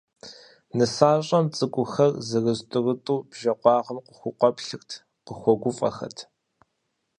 [0.77, 4.89] Нысащӏэм, цӏыкӏухэр, зырыз-тӏурытӏурэ, бжэ къуагъым къыхукъуэплъырт,
[5.25, 6.19] къыхуэгуфӏэхэрт.